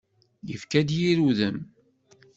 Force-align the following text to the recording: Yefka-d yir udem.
Yefka-d 0.49 0.89
yir 0.99 1.17
udem. 1.27 1.57